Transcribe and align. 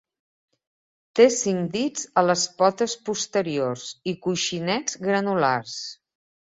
Té 1.19 1.27
cinc 1.35 1.69
dits 1.75 2.09
a 2.21 2.25
les 2.31 2.47
potes 2.63 2.97
posteriors 3.11 3.87
i 4.15 4.19
coixinets 4.27 5.03
granulars. 5.09 5.83